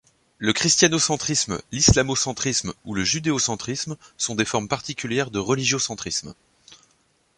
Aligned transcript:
Le 0.39 0.51
christianocentrisme, 0.51 1.61
l’islamocentrisme 1.71 2.73
ou 2.85 2.95
le 2.95 3.03
judéocentrisme 3.03 3.95
sont 4.17 4.33
des 4.33 4.45
formes 4.45 4.67
particulières 4.67 5.29
de 5.29 5.37
religiocentrisme. 5.37 6.33